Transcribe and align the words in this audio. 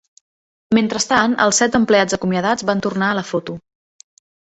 Mentrestant, 0.77 1.35
els 1.45 1.59
set 1.63 1.77
empleats 1.79 2.17
acomiadats 2.17 2.65
van 2.71 2.81
tornar 2.87 3.11
a 3.11 3.19
la 3.19 3.25
foto. 3.33 3.57